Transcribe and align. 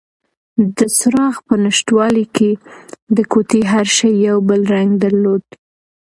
د 0.77 0.79
څراغ 0.97 1.35
په 1.47 1.53
نشتوالي 1.65 2.25
کې 2.35 2.51
د 3.15 3.17
کوټې 3.31 3.61
هر 3.71 3.87
شی 3.97 4.11
یو 4.27 4.37
بل 4.49 4.61
رنګ 4.75 4.89
درلود. 5.03 5.43